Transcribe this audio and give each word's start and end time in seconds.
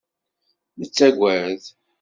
Nettagad. 0.79 1.61